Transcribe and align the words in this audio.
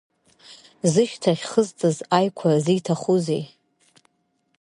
Зышьҭахь 0.91 1.43
хызтыз 1.51 1.97
аиқәа 2.17 2.49
зиҭахузеи. 2.63 3.43